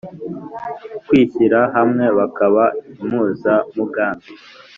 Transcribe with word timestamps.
kwishyira 1.07 1.59
hamwe 1.75 2.05
bakaba 2.17 2.63
impuzamugambi 3.01 4.29